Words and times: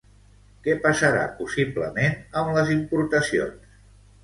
Què 0.67 0.73
passarà, 0.85 1.25
possiblement, 1.41 2.17
amb 2.43 2.59
les 2.59 2.75
importacions? 2.79 3.81